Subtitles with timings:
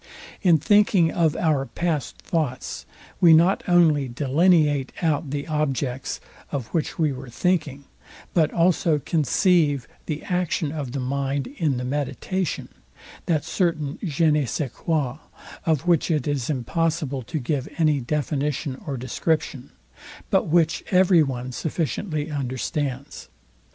[0.41, 2.87] In thinking of our past thoughts
[3.19, 6.19] we not only delineate out the objects,
[6.51, 7.85] of which we were thinking,
[8.33, 12.69] but also conceive the action of the mind in the meditation,
[13.27, 15.19] that certain JE NE SÇAI QUOI,
[15.67, 19.69] of which it is impossible to give any definition or description,
[20.31, 23.29] but which every one sufficiently understands.